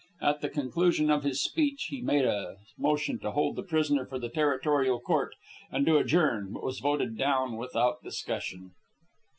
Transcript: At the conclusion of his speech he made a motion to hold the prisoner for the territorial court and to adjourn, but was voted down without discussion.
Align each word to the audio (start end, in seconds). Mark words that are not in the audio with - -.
At 0.19 0.41
the 0.41 0.49
conclusion 0.49 1.11
of 1.11 1.23
his 1.23 1.43
speech 1.43 1.89
he 1.91 2.01
made 2.01 2.25
a 2.25 2.55
motion 2.75 3.19
to 3.19 3.33
hold 3.33 3.55
the 3.55 3.61
prisoner 3.61 4.03
for 4.03 4.17
the 4.17 4.29
territorial 4.29 4.99
court 4.99 5.35
and 5.69 5.85
to 5.85 5.97
adjourn, 5.99 6.53
but 6.53 6.63
was 6.63 6.79
voted 6.79 7.19
down 7.19 7.55
without 7.55 8.01
discussion. 8.01 8.71